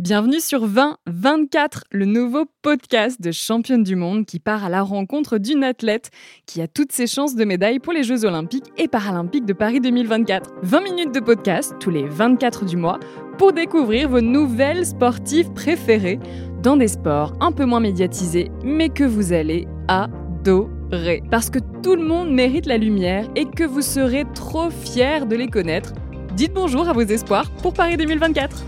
[0.00, 5.36] Bienvenue sur 2024, le nouveau podcast de championne du monde qui part à la rencontre
[5.36, 6.08] d'une athlète
[6.46, 9.78] qui a toutes ses chances de médaille pour les Jeux olympiques et paralympiques de Paris
[9.78, 10.52] 2024.
[10.62, 12.98] 20 minutes de podcast tous les 24 du mois
[13.36, 16.18] pour découvrir vos nouvelles sportives préférées
[16.62, 21.22] dans des sports un peu moins médiatisés, mais que vous allez adorer.
[21.30, 25.36] Parce que tout le monde mérite la lumière et que vous serez trop fiers de
[25.36, 25.92] les connaître.
[26.36, 28.64] Dites bonjour à vos espoirs pour Paris 2024.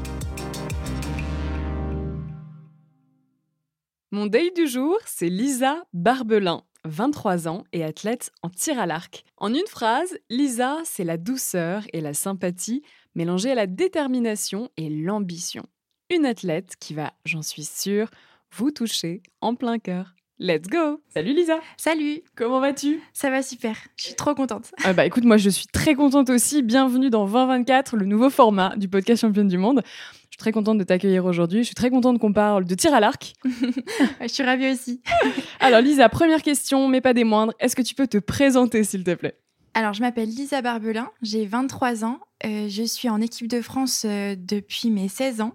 [4.15, 9.25] Mon day du jour, c'est Lisa Barbelin, 23 ans et athlète en tir à l'arc.
[9.39, 12.83] En une phrase, Lisa, c'est la douceur et la sympathie
[13.15, 15.65] mélangées à la détermination et l'ambition.
[16.11, 18.11] Une athlète qui va, j'en suis sûre,
[18.55, 20.15] vous toucher en plein cœur.
[20.39, 23.01] Let's go Salut Lisa Salut Comment vas-tu?
[23.13, 24.73] Ça va super, je suis trop contente.
[24.83, 26.63] Ah bah écoute, moi je suis très contente aussi.
[26.63, 29.83] Bienvenue dans 2024, le nouveau format du podcast Championne du Monde.
[29.85, 31.61] Je suis très contente de t'accueillir aujourd'hui.
[31.61, 33.35] Je suis très contente qu'on parle de tir à l'arc.
[34.21, 35.03] je suis ravie aussi.
[35.61, 37.53] Alors Lisa, première question, mais pas des moindres.
[37.61, 39.39] Est-ce que tu peux te présenter s'il te plaît?
[39.75, 44.05] Alors, je m'appelle Lisa Barbelin, j'ai 23 ans, euh, je suis en équipe de France
[44.07, 45.55] euh, depuis mes 16 ans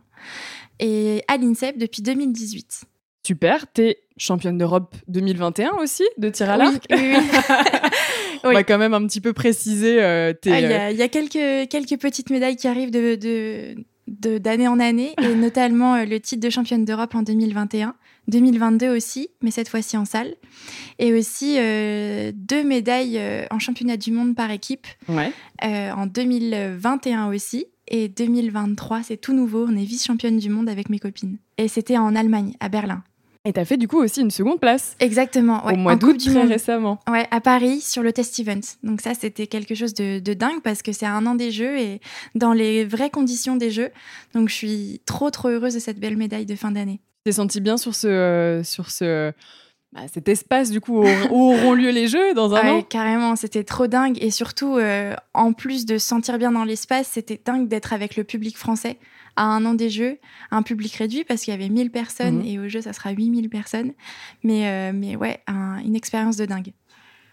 [0.79, 2.85] et à l'INSEP depuis 2018.
[3.27, 6.81] Super, t'es championne d'Europe 2021 aussi de tir à l'arc.
[6.89, 6.97] Oui,
[8.45, 10.01] On va quand même un petit peu préciser.
[10.01, 13.75] Euh, ah, il y, a quelques, quelques petites médailles qui arrivent de,
[14.07, 17.95] d'année en année, et notamment euh, le titre de championne d'Europe en 2021,
[18.29, 20.35] 2022 aussi, mais cette fois-ci en salle,
[20.97, 27.65] et aussi euh, deux médailles euh, en championnat du monde par équipe en 2021 aussi.
[27.89, 31.37] Et 2023, c'est tout nouveau, on est vice-championne du monde avec mes copines.
[31.57, 33.03] Et c'était en Allemagne, à Berlin.
[33.47, 34.97] Et tu as fait du coup aussi une seconde place.
[34.99, 35.65] Exactement.
[35.65, 36.99] Ouais, au mois d'août très récemment.
[37.09, 38.59] Ouais, à Paris sur le test event.
[38.83, 42.01] Donc ça, c'était quelque chose de, dingue parce que c'est un an des Jeux et
[42.35, 43.89] dans les vraies conditions des Jeux.
[44.33, 46.99] Donc je suis trop trop heureuse de cette belle médaille de fin d'année.
[47.23, 49.31] Tu t'es sentie bien sur ce euh, sur ce
[49.93, 53.63] bah, cet espace du coup où, auront lieu les Jeux dans un ouais, Carrément, c'était
[53.63, 57.69] trop dingue et surtout euh, en plus de se sentir bien dans l'espace, c'était dingue
[57.69, 58.97] d'être avec le public français
[59.37, 60.17] à un an des Jeux,
[60.51, 62.45] un public réduit parce qu'il y avait 1000 personnes mhm.
[62.45, 63.93] et au jeu, ça sera 8000 personnes.
[64.43, 66.73] Mais, euh, mais ouais, une expérience de dingue.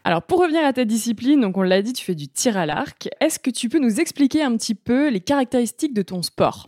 [0.04, 2.66] Alors pour revenir à ta discipline, donc on l'a dit, tu fais du tir à
[2.66, 3.08] l'arc.
[3.20, 6.66] Est-ce que tu peux nous expliquer un petit peu les caractéristiques de ton sport?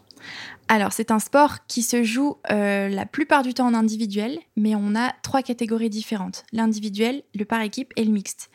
[0.68, 4.74] Alors, c'est un sport qui se joue euh, la plupart du temps en individuel, mais
[4.74, 8.50] on a trois catégories différentes l'individuel, le par équipe et le mixte.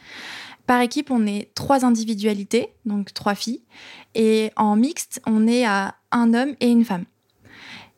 [0.71, 3.61] Par équipe, on est trois individualités, donc trois filles.
[4.15, 7.03] Et en mixte, on est à un homme et une femme.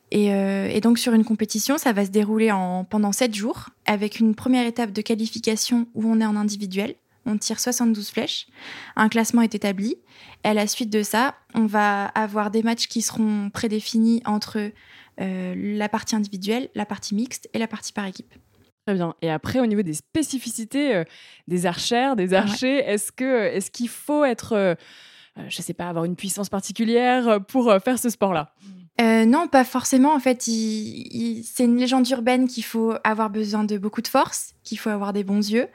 [0.10, 4.20] Et, euh, donc sur une compétition, ça va se dérouler en, pendant sept jours, avec
[4.20, 6.96] une première étape de qualification où on est en individuel.
[7.28, 8.48] On tire 72 flèches.
[8.96, 9.98] Un classement est établi.
[10.44, 14.72] Et à la suite de ça, on va avoir des matchs qui seront prédéfinis entre
[15.22, 18.34] euh, la partie individuelle, la partie mixte et la partie par équipe.
[18.86, 19.16] Très bien.
[19.22, 21.04] Et après, au niveau des spécificités euh,
[21.48, 24.76] des archères, des archers, est-ce que est-ce qu'il faut être, euh,
[25.38, 28.54] euh, je sais pas, avoir une puissance particulière pour faire ce sport-là?
[29.00, 30.14] Non, pas forcément.
[30.14, 34.78] En fait, c'est une légende urbaine qu'il faut avoir besoin de beaucoup de force, qu'il
[34.78, 35.68] faut avoir des bons yeux.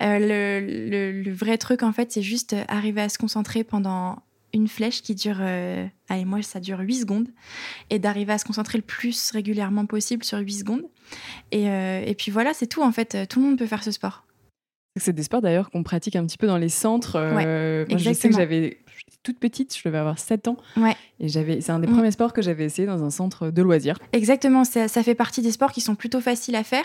[0.00, 5.14] le, vrai truc, en fait, c'est juste arriver à se concentrer pendant une flèche qui
[5.14, 7.28] dure, euh, allez, moi ça dure 8 secondes,
[7.90, 10.82] et d'arriver à se concentrer le plus régulièrement possible sur 8 secondes.
[11.50, 13.90] Et, euh, et puis voilà, c'est tout en fait, tout le monde peut faire ce
[13.90, 14.24] sport.
[15.00, 17.16] C'est des sports d'ailleurs qu'on pratique un petit peu dans les centres.
[17.16, 18.78] Euh, moi, je sais que j'avais
[19.22, 20.56] toute petite, je devais avoir 7 ans.
[20.76, 20.96] Ouais.
[21.20, 21.94] Et j'avais, c'est un des mm.
[21.94, 23.98] premiers sports que j'avais essayé dans un centre de loisirs.
[24.12, 26.84] Exactement, ça, ça, fait partie des sports qui sont plutôt faciles à faire.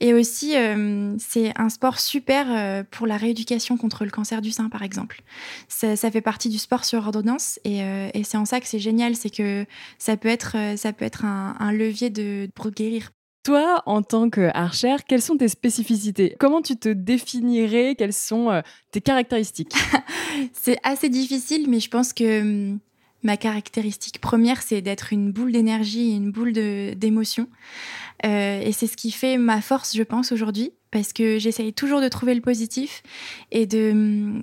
[0.00, 4.50] Et aussi, euh, c'est un sport super euh, pour la rééducation contre le cancer du
[4.50, 5.22] sein, par exemple.
[5.68, 7.58] Ça, ça fait partie du sport sur ordonnance.
[7.64, 9.64] Et, euh, et c'est en ça que c'est génial, c'est que
[9.98, 13.10] ça peut être, ça peut être un, un levier de, pour guérir
[13.42, 16.36] toi, en tant qu'archère, quelles sont tes spécificités?
[16.38, 17.94] Comment tu te définirais?
[17.96, 19.74] Quelles sont tes caractéristiques?
[20.52, 22.78] C'est assez difficile, mais je pense que hum,
[23.24, 27.48] Ma caractéristique première, c'est d'être une boule d'énergie et une boule d'émotion.
[28.24, 32.00] Euh, et c'est ce qui fait ma force, je pense, aujourd'hui, parce que j'essaye toujours
[32.00, 33.02] de trouver le positif
[33.50, 33.92] et de,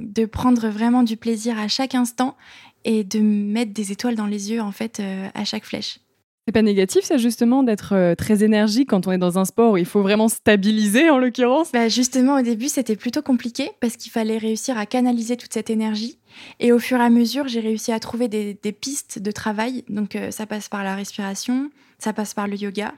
[0.02, 2.36] de, prendre vraiment du plaisir à chaque instant
[2.84, 6.00] et de mettre des étoiles dans les yeux, en fait, euh, à chaque flèche.
[6.48, 9.72] C'est pas négatif, ça, justement, d'être euh, très énergique quand on est dans un sport
[9.72, 11.72] où il faut vraiment stabiliser, en l'occurrence?
[11.72, 15.72] Bah Justement, au début, c'était plutôt compliqué parce qu'il fallait réussir à canaliser toute cette
[15.72, 16.20] énergie.
[16.60, 19.86] Et au fur et à mesure, j'ai réussi à trouver des, pistes de travail.
[19.90, 22.94] Donc, euh, ça passe par la respiration, ça passe par le yoga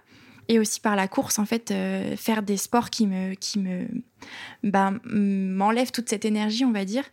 [0.49, 1.39] et aussi par la course.
[1.39, 3.87] En fait, euh, faire des sports qui me, qui me,
[4.63, 7.05] ben, m'enlèvent toute cette énergie, on va dire,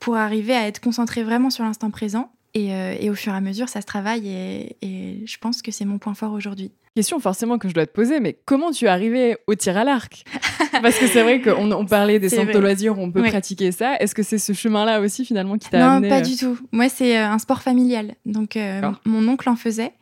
[0.00, 3.40] pour arriver à être concentré vraiment sur l'instant présent euh, et, au fur et à
[3.40, 6.72] mesure, ça se travaille et, je pense que c'est mon point fort aujourd'hui.
[6.96, 9.84] Question forcément que je dois te poser, mais comment tu es arrivé au tir à
[9.84, 10.24] l'arc?
[10.80, 13.70] Parce que c'est vrai qu'on on parlait des centres de loisirs où on peut pratiquer
[13.70, 13.96] ça.
[14.00, 16.58] Est-ce que c'est ce chemin-là aussi finalement qui t'a amené Non, pas euh, du tout.
[16.72, 18.14] Moi, c'est euh, un sport familial.
[18.24, 18.58] Donc,
[19.04, 19.92] mon oncle en faisait.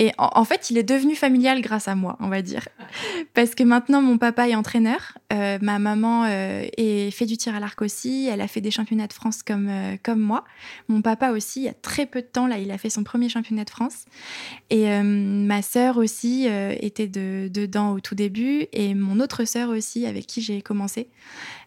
[0.00, 2.68] Et en, fait, il est devenu familial grâce à moi, on va dire.
[3.32, 5.16] Parce que maintenant, mon papa est entraîneur.
[5.32, 6.64] Euh, ma maman euh,
[7.12, 8.28] fait du tir à l'arc aussi.
[8.30, 10.44] Elle a fait des championnats de France comme, euh, comme moi.
[10.88, 13.04] Mon papa aussi, il y a très peu de temps, là, il a fait son
[13.04, 14.04] premier championnat de France.
[14.70, 18.66] Et ma sœur aussi était de, dedans au tout début.
[18.72, 21.08] Et mon autre sœur aussi, avec qui j'ai commencé.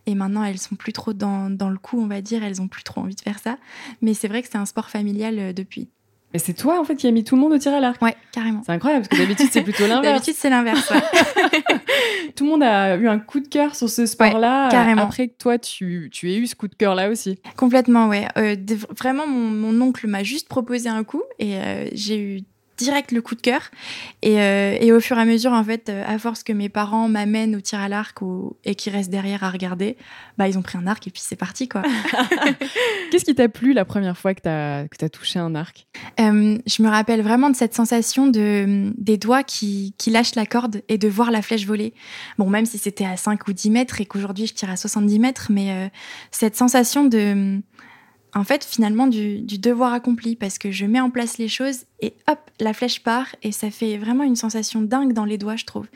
[0.06, 2.44] Et maintenant, elles sont plus trop dans, dans, le coup, on va dire.
[2.44, 3.58] Elles ont plus trop envie de faire ça.
[4.02, 5.90] Mais c'est vrai que c'est un sport familial depuis
[6.34, 8.02] et c'est toi, en fait, qui a mis tout le monde au tir à l'arc.
[8.02, 8.62] Ouais, carrément.
[8.66, 10.04] C'est incroyable, parce que d'habitude, c'est plutôt l'inverse.
[10.04, 10.92] d'habitude, c'est l'inverse.
[12.36, 14.68] tout le monde a eu un coup de cœur sur ce sport-là.
[14.70, 15.04] carrément.
[15.04, 17.40] Après que toi, tu, tu aies eu ce coup de cœur-là aussi.
[17.56, 18.28] Complètement, ouais.
[18.38, 18.58] Euh,
[18.98, 22.42] vraiment, mon, mon oncle m'a juste proposé un coup et euh, j'ai eu
[22.78, 23.72] direct le coup de cœur.
[24.22, 26.70] Et, euh, et, au fur et à mesure, en fait, euh, à force que mes
[26.70, 28.18] parents m'amènent au tir à l'arc
[28.64, 29.98] et qui restent derrière à regarder,
[30.38, 31.82] bah, ils ont pris un arc et puis c'est parti, quoi.
[33.12, 35.88] Qu'est-ce qui t'a plu la première fois que tu as, que as touché un arc?
[36.20, 40.46] Euh, Je me rappelle vraiment de cette sensation de, des doigts qui, qui lâchent la
[40.46, 41.94] corde et de voir la flèche voler.
[42.38, 45.20] Bon, même si c'était à 5 ou 10 mètres et qu'aujourd'hui je tire à 70
[45.20, 45.92] mètres, mais
[46.32, 47.62] cette sensation de
[48.38, 52.14] en fait, finalement, du, devoir accompli, parce que je mets en place les choses et
[52.28, 55.66] hop, la flèche part, et ça fait vraiment une sensation dingue dans les doigts, je
[55.66, 55.88] trouve.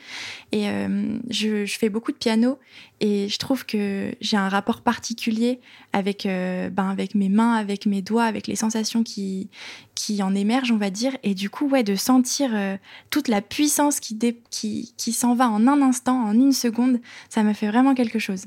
[0.50, 2.58] Et euh, je, fais beaucoup de piano,
[2.98, 5.60] et je trouve que j'ai un rapport particulier
[5.92, 9.48] avec, euh, ben, avec mes mains, avec mes doigts, avec les sensations qui,
[9.94, 11.16] qui en émergent, on va dire.
[11.22, 12.76] Et du coup, ouais, de sentir euh,
[13.10, 14.18] toute la puissance qui,
[14.50, 18.18] qui, qui s'en va en un instant, en une seconde, ça m'a fait vraiment quelque
[18.18, 18.46] chose.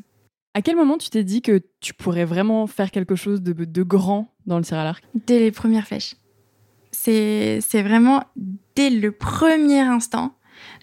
[0.56, 4.34] À quel moment tu t'es dit que tu pourrais vraiment faire quelque chose de, grand
[4.46, 6.16] dans le tir à l'arc Dès les premières flèches.
[6.94, 8.24] C'est vraiment
[8.74, 10.34] dès le premier instant.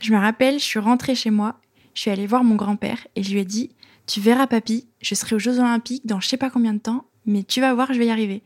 [0.02, 1.58] Je me rappelle, je suis rentrée chez moi,
[1.94, 3.70] je suis allée voir mon grand-père et je lui ai dit
[4.06, 7.06] Tu verras, papy, je serai aux Jeux Olympiques dans je sais pas combien de temps,
[7.24, 8.42] mais tu vas voir, je vais y arriver.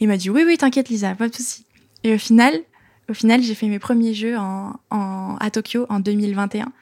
[0.00, 1.66] Il m'a dit Oui, oui, t'inquiète, Lisa, pas de souci.
[2.02, 2.52] Et au final,
[3.08, 4.34] au final, j'ai fait mes premiers Jeux
[4.90, 6.72] à Tokyo en 2021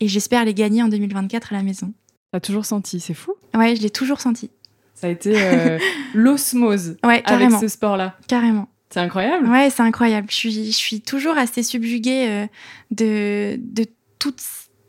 [0.00, 1.92] et j'espère les gagner en 2024 à la maison.
[2.34, 3.32] T'as toujours senti, c'est fou.
[3.56, 4.50] Ouais, je l'ai toujours senti.
[4.96, 5.78] Ça a été euh,
[6.14, 8.16] l'osmose ouais, avec ce sport-là.
[8.26, 8.68] Carrément.
[8.90, 9.46] C'est incroyable.
[9.48, 10.26] Ouais, c'est incroyable.
[10.28, 12.46] Je suis, je suis toujours assez subjuguée euh,
[12.90, 13.86] de, de
[14.18, 14.42] toutes.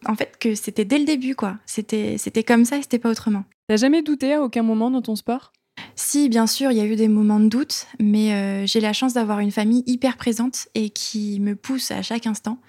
[0.08, 1.58] En fait, que c'était dès le début, quoi.
[1.68, 3.44] C'était, c'était comme ça et c'était pas autrement.
[3.68, 5.54] T'as jamais douté à aucun moment dans ton sport?
[5.96, 8.94] Si, bien sûr, il y a eu des moments de doute, mais euh, j'ai la
[8.94, 12.60] chance d'avoir une famille hyper présente et qui me pousse à chaque instant.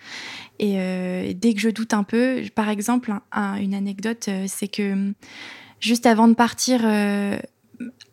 [0.59, 5.13] Et euh, dès que je doute un peu, par exemple, une anecdote, euh, c'est que
[5.81, 6.81] juste avant de partir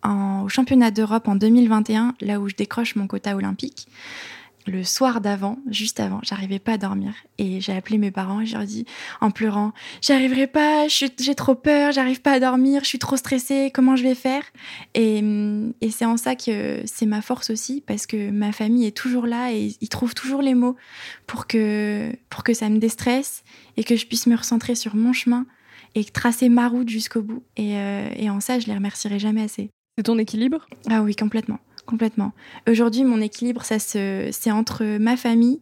[0.03, 3.87] au championnat d'Europe en 2021, là où je décroche mon quota olympique,
[4.67, 7.13] le soir d'avant, juste avant, j'arrivais pas à dormir.
[7.37, 8.85] Et j'ai appelé mes parents et je leur ai dit
[9.21, 13.71] en pleurant J'arriverai pas, j'ai trop peur, j'arrive pas à dormir, je suis trop stressée,
[13.73, 14.43] comment je vais faire?
[14.93, 15.23] Et,
[15.81, 19.25] et c'est en ça que c'est ma force aussi, parce que ma famille est toujours
[19.25, 20.75] là et ils trouvent toujours les mots
[21.27, 23.43] pour que, pour que ça me déstresse
[23.77, 25.45] et que je puisse me recentrer sur mon chemin
[25.95, 27.43] et tracer ma route jusqu'au bout.
[27.57, 29.69] Et, euh, et en ça, je les remercierai jamais assez.
[29.97, 30.67] C'est ton équilibre?
[30.89, 32.33] Ah oui, complètement complètement.
[32.67, 35.61] Aujourd'hui, mon équilibre, ça c'est entre ma famille,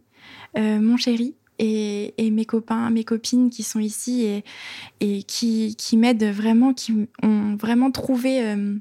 [0.58, 4.44] euh, mon chéri et, mes copains, mes copines qui sont ici et,
[5.00, 8.76] et qui, qui m'aident vraiment, qui ont vraiment trouvé euh,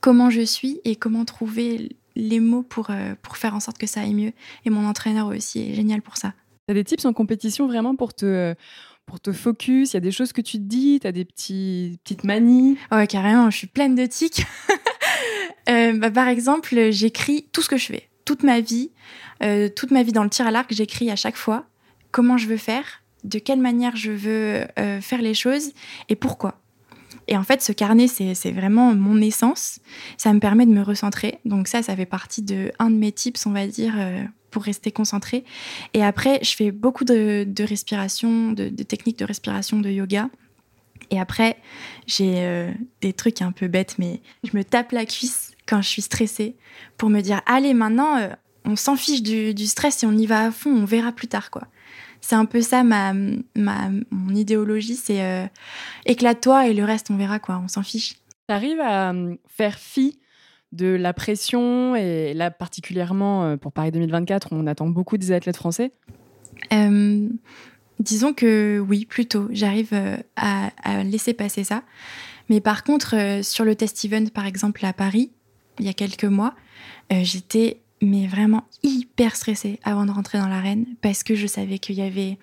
[0.00, 3.86] comment je suis et comment trouver les mots pour, euh, pour faire en sorte que
[3.86, 4.32] ça aille mieux.
[4.64, 6.34] Et mon entraîneur aussi est génial pour ça.
[6.66, 8.54] Tu as des tips en compétition vraiment pour te
[9.06, 9.92] pour te focus?
[9.92, 11.00] Il y a des choses que tu te dis?
[11.00, 12.78] Tu as des petits, petites manies?
[12.92, 14.44] Ouais, carrément, je suis pleine de tics.
[15.70, 18.90] Euh, bah, par exemple, j'écris tout ce que je fais, toute ma vie,
[19.42, 21.66] euh, toute ma vie dans le tir à l'arc, j'écris à chaque fois
[22.10, 25.72] comment je veux faire, de quelle manière je veux euh, faire les choses
[26.08, 26.60] et pourquoi.
[27.28, 29.78] Et en fait, ce carnet, c'est vraiment mon essence.
[30.16, 31.38] Ça me permet de me recentrer.
[31.44, 33.94] Donc ça, ça fait partie de un de mes tips, on va dire,
[34.50, 35.44] pour rester concentré.
[35.94, 40.28] Et après, je fais beaucoup de, respiration, de, techniques de respiration, de yoga.
[41.12, 41.56] Et après,
[42.08, 42.68] j'ai
[43.00, 46.56] des trucs un peu bêtes, mais je me tape la cuisse quand je suis stressée
[46.96, 48.28] pour me dire, allez, maintenant, euh,
[48.64, 51.28] on s'en fiche du, du, stress et on y va à fond, on verra plus
[51.28, 51.62] tard, quoi
[52.22, 53.14] c'est un peu ça ma,
[53.56, 55.46] ma mon idéologie, c'est euh,
[56.04, 58.16] éclate-toi et le reste on verra quoi, on s'en fiche.
[58.46, 60.18] T'arrives à euh, faire fi
[60.72, 65.92] de la pression et là particulièrement pour Paris 2024 on attend beaucoup des athlètes français?
[68.00, 69.48] disons que oui, plutôt.
[69.50, 69.94] J'arrive
[70.36, 71.84] à, à, laisser passer ça.
[72.50, 75.30] Mais par contre, sur le test event, par exemple, à Paris,
[75.78, 76.54] il y a quelques mois,
[77.10, 81.96] j'étais mais vraiment hyper stressée avant de rentrer dans l'arène parce que je savais qu'il
[81.96, 82.38] y avait,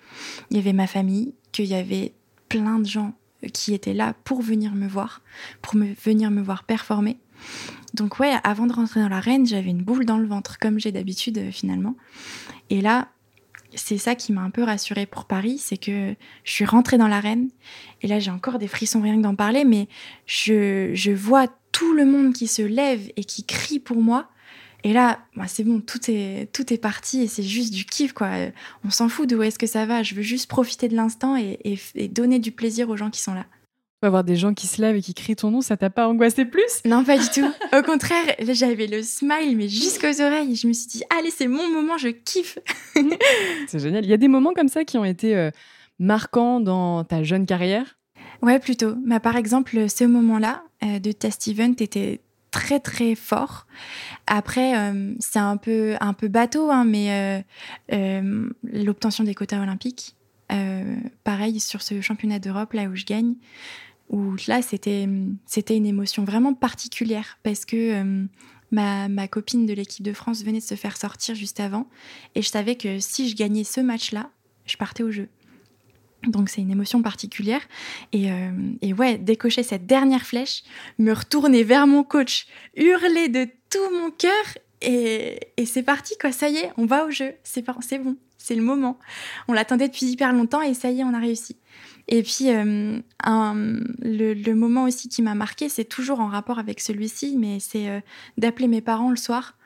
[0.50, 2.12] il y avait ma famille, qu'il y avait
[2.48, 3.12] plein de gens
[3.52, 5.22] qui étaient là pour venir me voir,
[5.62, 7.18] pour venir me voir performer.
[7.94, 10.92] Donc ouais, avant de rentrer dans l'arène, j'avais une boule dans le ventre, comme j'ai
[10.92, 11.96] d'habitude euh, finalement.
[12.70, 13.08] Et là,
[13.74, 17.08] c'est ça qui m'a un peu rassurée pour Paris, c'est que je suis rentrée dans
[17.08, 17.48] l'arène,
[18.02, 19.88] et là j'ai encore des frissons rien que d'en parler, mais
[20.26, 24.28] je, je vois tout le monde qui se lève et qui crie pour moi,
[24.84, 28.12] et là, bah, c'est bon, tout est, tout est parti et c'est juste du kiff,
[28.12, 28.30] quoi.
[28.84, 30.02] On s'en fout de où est-ce que ça va.
[30.02, 31.78] Je veux juste profiter de l'instant et,
[32.10, 33.46] donner du plaisir aux gens qui sont là.
[34.00, 36.44] Avoir des gens qui se lèvent et qui crient ton nom, ça t'a pas angoissé
[36.44, 36.82] plus?
[36.84, 37.50] Non, pas du tout.
[37.76, 40.54] Au contraire, j'avais le smile, mais jusqu'aux oreilles.
[40.54, 42.58] Je me suis dit, allez, c'est mon moment, je kiffe.
[43.66, 44.04] c'est génial.
[44.04, 45.50] Il y a des moments comme ça qui ont été euh,
[45.98, 47.98] marquants dans ta jeune carrière?
[48.42, 48.94] Ouais, plutôt.
[49.04, 53.66] Bah, par exemple, ce moment-là euh, de test event était très très fort.
[54.26, 57.44] Après, euh, c'est un peu, un peu bateau, hein, mais
[57.92, 60.14] euh, l'obtention des quotas olympiques,
[61.24, 63.34] pareil sur ce championnat d'Europe, là où je gagne,
[64.10, 68.26] où là, c'était, une émotion vraiment particulière parce que
[68.70, 71.88] ma, ma copine de l'équipe de France venait de se faire sortir juste avant
[72.34, 74.30] et je savais que si je gagnais ce match-là,
[74.66, 75.28] je partais au jeu.
[76.26, 77.60] Donc c'est une émotion particulière.
[78.14, 78.50] Euh,
[78.82, 80.62] et, ouais, décocher cette dernière flèche,
[80.98, 82.46] me retourner vers mon coach,
[82.76, 84.32] hurler de tout mon cœur
[84.80, 88.62] et, c'est parti quoi, ça y est, on va au jeu, c'est bon, c'est le
[88.62, 88.98] moment.
[89.48, 91.56] On l'attendait depuis hyper longtemps et ça y est, on a réussi.
[92.08, 97.36] Et puis euh, le, moment aussi qui m'a marqué, c'est toujours en rapport avec celui-ci,
[97.38, 98.00] mais c'est euh,
[98.38, 99.56] d'appeler mes parents le soir,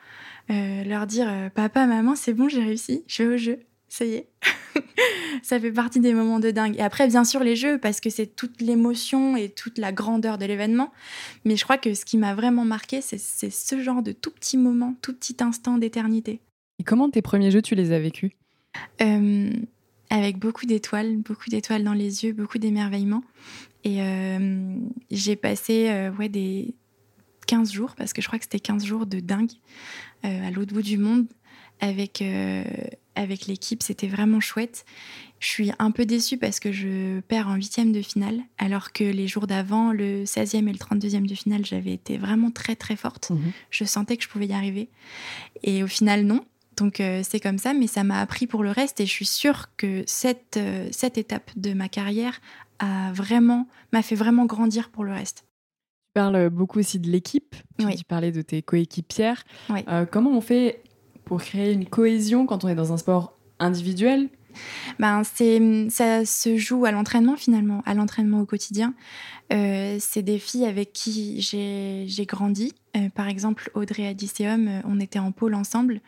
[0.49, 3.59] leur dire papa, maman, c'est bon, j'ai réussi, je vais au jeu
[3.93, 4.29] ça y est.
[5.43, 6.77] ça fait partie des moments de dingue.
[6.79, 10.39] Et après, bien sûr, les jeux, parce que c'est toute l'émotion et toute la grandeur
[10.39, 10.91] de l'événement.
[11.45, 14.57] Mais je crois que ce qui m'a vraiment marqué, c'est ce genre de tout petit
[14.57, 16.41] moment, tout petit instant d'éternité.
[16.79, 18.33] Et comment tes premiers jeux, tu les as vécus?
[19.03, 19.51] Euh,
[20.15, 23.25] Avec beaucoup d'étoiles, beaucoup d'étoiles dans les yeux, beaucoup d'émerveillement.
[23.85, 24.77] Et euh,
[25.11, 26.75] j'ai passé euh, ouais, des
[27.47, 29.53] 15 jours, parce que je crois que c'était 15 jours de dingue,
[30.23, 31.27] à l'autre bout du monde,
[31.81, 32.23] avec
[33.15, 34.85] avec l'équipe, c'était vraiment chouette.
[35.41, 39.05] Je suis un peu déçue parce que je perds en huitième de finale, alors que
[39.05, 42.97] les jours d'avant, le 16e et le 32e de finale, j'avais été vraiment très très
[42.97, 43.31] forte.
[43.31, 43.53] Mhm.
[43.71, 44.89] Je sentais que je pouvais y arriver.
[45.63, 46.45] Et au final, non.
[46.77, 49.27] Donc euh, c'est comme ça, mais ça m'a appris pour le reste et je suis
[49.27, 52.41] sûre que cette, euh, cette étape de ma carrière
[52.79, 55.45] a vraiment m'a fait vraiment grandir pour le reste.
[56.15, 57.55] Tu parles beaucoup aussi de l'équipe.
[57.79, 59.45] Tu parlais de tes coéquipières.
[59.71, 59.81] Oui.
[59.89, 60.83] Euh, comment on fait
[61.25, 64.29] pour créer une cohésion quand on est dans un sport individuel?
[64.99, 68.95] Ben, c'est, ça se joue à l'entraînement finalement, à l'entraînement au quotidien.
[69.53, 72.75] Euh, c'est des filles avec qui j'ai, grandi.
[72.97, 76.01] Euh, par exemple, Audrey Adiceum, euh, on était en pôle ensemble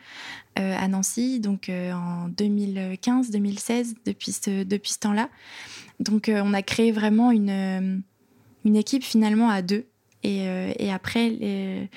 [0.57, 5.29] à Nancy, donc en 2015-2016, depuis ce, depuis temps-là.
[5.99, 8.01] Donc on a créé vraiment une,
[8.63, 9.85] une équipe finalement à deux.
[10.23, 10.47] Et,
[10.89, 11.89] après,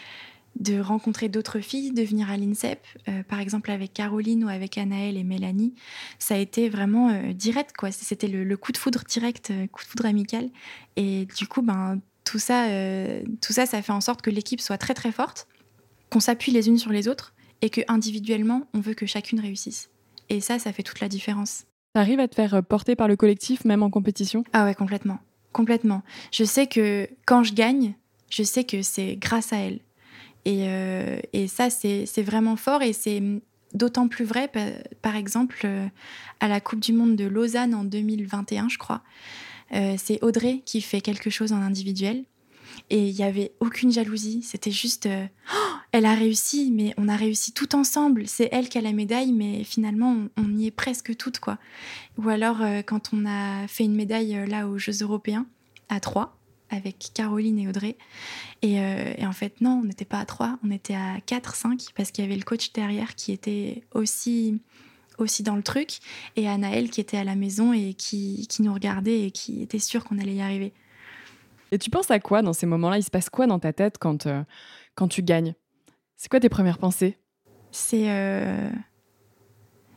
[0.59, 4.77] de rencontrer d'autres filles, de venir à l'INSEP, euh, par exemple avec Caroline ou avec
[4.77, 5.75] Anaëlle et Mélanie,
[6.19, 7.93] ça a été vraiment euh, direct, quoi.
[7.93, 10.49] C'était le, coup de foudre direct, euh, coup de foudre amical.
[10.97, 12.67] Et du coup, ben, tout ça,
[13.41, 15.49] tout ça, ça fait en sorte que l'équipe soit très très forte,
[16.11, 19.91] qu'on s'appuie les unes sur les autres et que individuellement, on veut que chacune réussisse.
[20.29, 21.65] Et ça, ça fait toute la différence.
[21.95, 24.45] T'arrives à te faire porter par le collectif, même en compétition?
[24.53, 25.19] Ah ouais, complètement.
[25.53, 26.03] Complètement.
[26.33, 27.95] Je sais que quand je gagne,
[28.29, 29.81] je sais que c'est grâce à elle
[30.47, 33.23] euh, et, ça, c'est vraiment fort et c'est
[33.75, 34.51] d'autant plus vrai,
[35.03, 35.87] par exemple, euh,
[36.41, 39.03] à la Coupe du Monde de Lausanne en 2021, je crois.
[39.75, 42.25] Euh, c'est Audrey qui fait quelque chose en individuel.
[42.91, 44.43] Et il n'y avait aucune jalousie.
[44.43, 45.57] C'était juste, oh,
[45.93, 48.27] elle a réussi, mais on a réussi tout ensemble.
[48.27, 51.59] C'est elle qui a la médaille, mais finalement, on, y est presque toutes, quoi.
[52.19, 55.47] Ou alors, quand on a fait une médaille là aux Jeux européens,
[55.89, 56.39] à trois,
[56.71, 57.97] avec Caroline et Audrey.
[58.63, 58.79] Et,
[59.27, 62.25] en fait, non, on n'était pas à 3, on était à 4, 5, parce qu'il
[62.25, 64.61] y avait le coach derrière qui était aussi
[65.19, 65.99] aussi dans le truc,
[66.37, 69.79] et Anaël qui était à la maison et qui, qui nous regardait et qui était
[69.79, 70.73] sûre qu'on allait y arriver.
[71.71, 72.99] Et tu penses à quoi dans ces moments-là?
[72.99, 74.43] Il se passe quoi dans ta tête quand, euh,
[74.95, 75.55] quand tu gagnes?
[76.17, 77.19] C'est quoi tes premières pensées?
[77.71, 78.11] C'est...
[78.11, 78.71] Euh,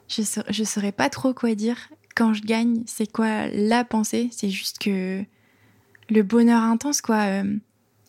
[0.10, 0.22] je
[0.60, 1.78] ne saurais pas trop quoi dire.
[2.16, 4.28] Quand je gagne, c'est quoi la pensée?
[4.32, 5.24] C'est juste que
[6.10, 7.22] le bonheur intense, quoi.
[7.22, 7.56] Euh,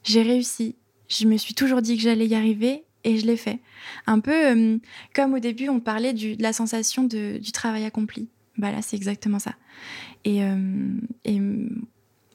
[0.03, 0.75] j'ai réussi.
[1.09, 3.61] Je me suis toujours dit que j'allais y arriver et je l'ai fait.
[4.07, 4.81] Un peu
[5.15, 8.29] comme au début, on parlait du, de la sensation de, du travail accompli.
[8.59, 9.55] Bah là, c'est exactement ça.
[10.25, 10.41] Et,
[11.25, 11.41] et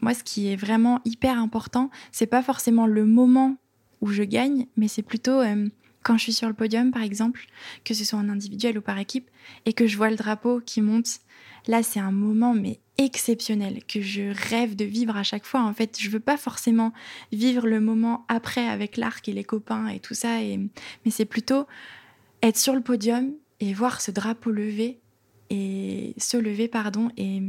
[0.01, 3.57] moi, ce qui est vraiment hyper important, c'est pas forcément le moment
[4.01, 5.67] où je gagne, mais c'est plutôt euh,
[6.03, 7.45] quand je suis sur le podium, par exemple,
[7.83, 9.29] que ce soit en individuel ou par équipe,
[9.65, 11.19] et que je vois le drapeau qui monte.
[11.67, 15.61] Là, c'est un moment mais exceptionnel que je rêve de vivre à chaque fois.
[15.61, 16.93] En fait, je veux pas forcément
[17.31, 21.67] vivre le moment après avec l'arc et les copains et tout ça, mais c'est plutôt
[22.41, 24.99] être sur le podium et voir ce drapeau lever
[25.49, 27.41] et se lever, pardon, et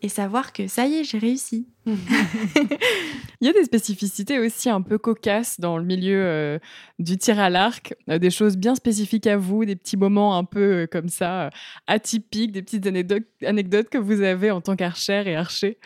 [0.00, 1.66] et savoir que ça y est, j'ai réussi.
[1.86, 6.58] Il y a des spécificités aussi un peu cocasses dans le milieu euh,
[6.98, 10.44] du tir à l'arc, euh, des choses bien spécifiques à vous, des petits moments un
[10.44, 11.50] peu euh, comme ça,
[11.86, 15.78] atypiques, des petites anecdotes, que vous avez en tant qu'archère et archer.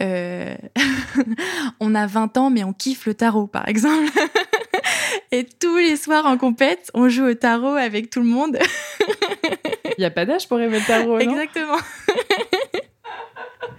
[0.00, 4.12] on a 20 ans, mais on kiffe le tarot, par exemple.
[5.32, 8.58] et tous les soirs en compète, on joue au tarot avec tout le monde.
[9.98, 11.18] Il n'y a pas d'âge pour aimer le tarot, non?
[11.18, 11.78] Exactement.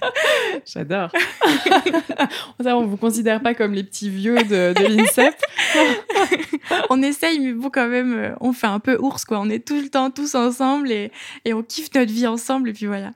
[0.65, 1.12] J'adore.
[2.65, 5.36] on vous considère pas comme les petits vieux de, de l'INSEP.
[6.89, 9.39] on essaye, mais bon, quand même, euh, on fait un peu ours, quoi.
[9.39, 11.12] On est tout le temps tous ensemble et,
[11.46, 13.12] et on kiffe notre vie ensemble, et puis voilà.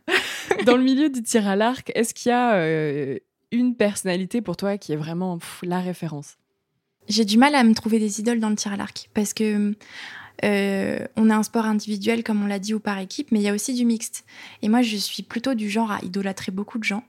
[0.65, 3.17] Dans le milieu du tir à l'arc, est-ce qu'il y a euh,
[3.51, 6.37] une personnalité pour toi qui est vraiment la référence?
[7.07, 9.73] J'ai du mal à me trouver des idoles dans le tir à l'arc parce que
[10.43, 13.43] euh, on a un sport individuel, comme on l'a dit, ou par équipe, mais il
[13.43, 14.25] y a aussi du mixte.
[14.61, 17.03] Et moi, je suis plutôt du genre à idolâtrer beaucoup de gens.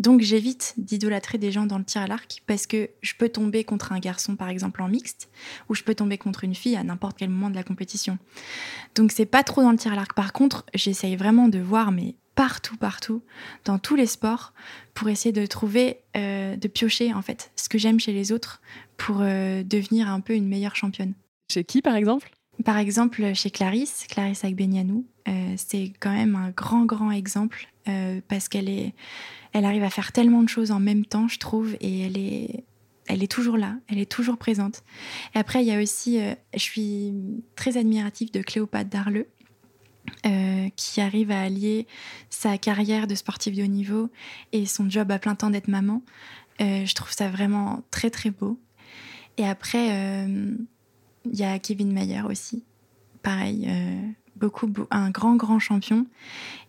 [0.00, 3.64] Donc j'évite d'idolâtrer des gens dans le tir à l'arc parce que je peux tomber
[3.64, 5.28] contre un garçon par exemple en mixte
[5.68, 8.16] ou je peux tomber contre une fille à n'importe quel moment de la compétition.
[8.94, 10.14] Donc c'est pas trop dans le tir à l'arc.
[10.14, 13.22] Par contre, j'essaye vraiment de voir mais partout partout
[13.66, 14.54] dans tous les sports
[14.94, 18.62] pour essayer de trouver euh, de piocher en fait ce que j'aime chez les autres
[18.96, 21.12] pour euh, devenir un peu une meilleure championne.
[21.52, 22.30] Chez qui par exemple?
[22.64, 28.20] Par exemple, chez Clarisse, Clarisse Agbenyanu, euh, c'est quand même un grand, grand exemple euh,
[28.28, 28.94] parce qu'elle est,
[29.52, 32.64] elle arrive à faire tellement de choses en même temps, je trouve, et elle est,
[33.06, 34.82] elle est toujours là, elle est toujours présente.
[35.34, 37.12] Et après, il y a aussi, euh, je suis
[37.56, 39.28] très admirative de Cléopâtre Darleux,
[40.76, 41.86] qui arrive à allier
[42.30, 44.10] sa carrière de sportive de haut niveau
[44.50, 46.02] et son job à plein temps d'être maman.
[46.58, 48.58] je trouve ça vraiment très, très beau.
[49.36, 50.26] Et après,
[51.24, 52.64] il y a Kevin Mayer aussi.
[53.22, 54.00] Pareil, euh,
[54.36, 56.06] beaucoup, un grand, grand champion.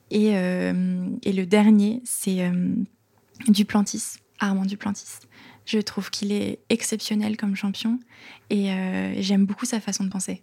[0.09, 2.73] Et, euh, et le dernier, c'est euh,
[3.47, 5.19] Duplantis, Armand Duplantis.
[5.65, 7.99] Je trouve qu'il est exceptionnel comme champion
[8.49, 8.71] et
[9.21, 10.41] j'aime beaucoup sa façon de penser.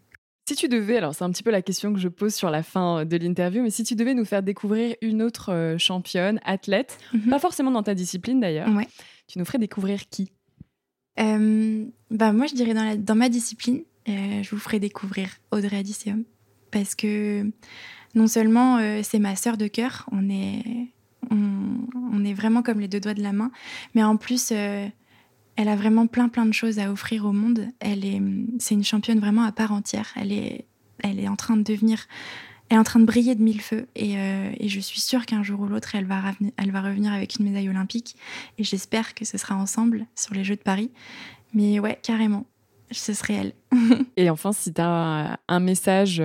[0.49, 2.63] Si tu devais, alors c'est un petit peu la question que je pose sur la
[2.63, 7.31] fin de l'interview, mais si tu devais nous faire découvrir une autre championne, athlète, mhm.
[7.31, 8.69] pas forcément dans ta discipline d'ailleurs,
[9.27, 10.31] tu nous ferais découvrir qui?
[11.17, 16.25] Bah Moi, je dirais dans, dans ma discipline, euh, je vous ferai découvrir Audrey Adisseum
[16.71, 17.51] parce que
[18.15, 20.93] non seulement euh, c'est ma sœur de cœur, on est,
[21.31, 23.51] on, est vraiment comme les deux doigts de la main,
[23.95, 24.87] mais en plus, euh,
[25.57, 27.69] elle a vraiment plein plein de choses à offrir au monde.
[27.81, 28.21] Elle est,
[28.59, 30.13] c'est une championne vraiment à part entière.
[30.17, 30.67] Elle est,
[31.03, 32.07] elle est en train de devenir,
[32.71, 35.61] est en train de briller de mille feux, et, et je suis sûre qu'un jour
[35.61, 36.23] ou l'autre, elle va,
[36.57, 38.17] elle va revenir avec une médaille olympique,
[38.59, 40.91] et j'espère que ce sera ensemble sur les Jeux de Paris.
[41.55, 42.47] Mais ouais, carrément
[42.91, 43.53] ce serait elle.
[44.17, 46.23] et enfin, si tu as un message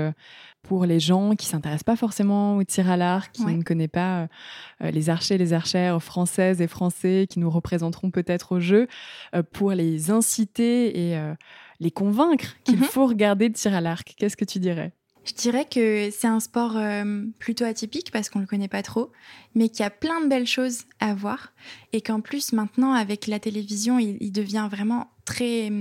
[0.64, 4.28] pour les gens qui s'intéressent pas forcément au tir à l'arc, qui ne connaissent pas
[4.82, 8.88] euh, les archers et les archères françaises et français qui nous représenteront peut-être au jeu,
[9.36, 11.36] euh, pour les inciter et euh,
[11.82, 12.86] les convaincre qu'il mhm.
[12.86, 14.94] faut regarder le tir à l'arc, qu'est-ce que tu dirais?
[15.26, 16.78] Je dirais que c'est un sport
[17.40, 19.10] plutôt atypique parce qu'on ne le connaît pas trop,
[19.56, 21.54] mais qu'il y a plein de belles choses à voir
[21.94, 25.72] et qu'en plus maintenant avec la télévision, il devient vraiment très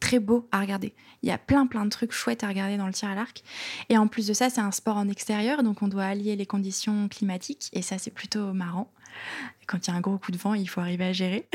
[0.00, 0.94] très beau à regarder.
[1.22, 3.42] Il y a plein plein de trucs chouettes à regarder dans le tir à l'arc.
[3.88, 6.46] Et en plus de ça, c'est un sport en extérieur, donc on doit allier les
[6.46, 8.90] conditions climatiques, et ça c'est plutôt marrant.
[9.66, 11.48] Quand il y a un gros coup de vent, il faut arriver à gérer.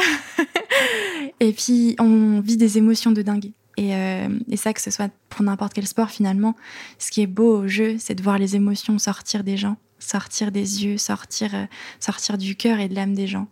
[1.39, 3.51] et puis on vit des émotions de dingue.
[3.77, 6.55] Et, euh, ça, que ce soit pour n'importe quel sport finalement,
[6.99, 10.51] ce qui est beau au jeu, c'est de voir les émotions sortir des gens, sortir
[10.51, 11.65] des yeux, sortir, euh,
[11.99, 13.47] sortir du cœur et de l'âme des gens.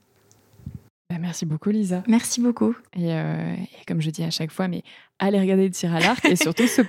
[1.12, 2.04] Bah, merci beaucoup, Lisa.
[2.08, 2.74] Merci beaucoup.
[2.96, 4.82] Et, euh, et, comme je dis à chaque fois, mais
[5.20, 6.84] allez regarder le tir à l'arc et surtout ce,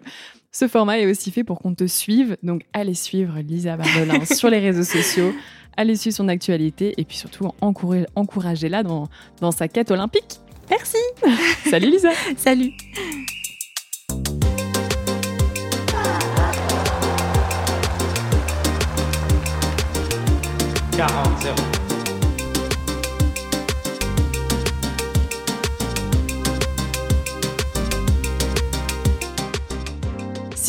[0.52, 2.36] ce, format est aussi fait pour qu'on te suive.
[2.44, 5.32] Donc allez suivre Lisa Bardelin sur les réseaux sociaux,
[5.76, 9.08] allez suivre son actualité et puis surtout encouragez-la dans,
[9.40, 10.38] dans sa quête olympique.
[10.70, 10.98] Merci.
[11.68, 12.12] Salut Lisa.
[12.36, 12.70] Salut.